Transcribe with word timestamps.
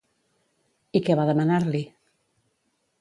I 0.99 1.03
què 1.09 1.17
va 1.19 1.27
demanar-li? 1.31 1.83